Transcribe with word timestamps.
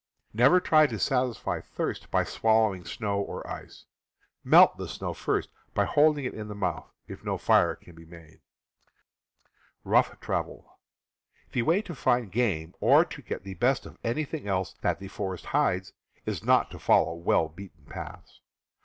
Never 0.33 0.59
try 0.59 0.87
to 0.87 0.97
satisfy 0.97 1.61
thirst 1.61 2.09
by 2.09 2.23
swal 2.23 2.63
lowing 2.69 2.85
snow 2.85 3.19
or 3.21 3.45
ice; 3.45 3.85
melt 4.43 4.75
the 4.77 4.87
snow 4.87 5.13
first 5.13 5.49
by 5.75 5.85
holding 5.85 6.25
it 6.25 6.33
in 6.33 6.47
the 6.47 6.55
mouth, 6.55 6.91
if 7.07 7.23
no 7.23 7.37
fire 7.37 7.75
can 7.75 7.93
be 7.93 8.05
made. 8.05 8.41
The 9.85 11.61
way 11.61 11.81
to 11.83 11.93
find 11.93 12.31
game, 12.31 12.73
or 12.79 13.05
to 13.05 13.21
get 13.21 13.43
the 13.43 13.53
best 13.53 13.85
of 13.85 13.99
anything 14.03 14.47
else 14.47 14.73
that 14.81 14.97
the 14.97 15.07
forest 15.07 15.45
hides, 15.45 15.93
is 16.25 16.43
not 16.43 16.71
to 16.71 16.79
follow 16.79 17.13
well 17.13 17.47
beaten 17.47 17.85
^, 17.85 17.87
paths. 17.87 18.41